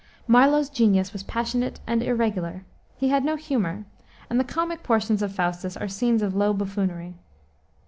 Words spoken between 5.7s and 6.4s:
are scenes of